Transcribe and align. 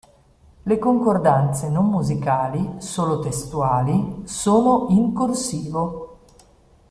Le 0.63 0.79
concordanze 0.79 1.69
non 1.69 1.85
musicali, 1.91 2.77
solo 2.81 3.19
testuali, 3.19 4.23
sono 4.25 4.87
in 4.89 5.13
corsivo. 5.13 6.21